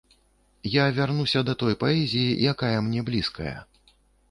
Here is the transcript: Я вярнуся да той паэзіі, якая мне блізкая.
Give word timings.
Я 0.75 0.85
вярнуся 0.99 1.43
да 1.51 1.55
той 1.65 1.77
паэзіі, 1.85 2.39
якая 2.55 2.77
мне 2.89 3.07
блізкая. 3.13 3.55